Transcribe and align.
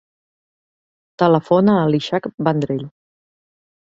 Telefona 1.23 1.77
a 1.81 1.85
l'Ishak 1.91 2.27
Vendrell. 2.49 2.85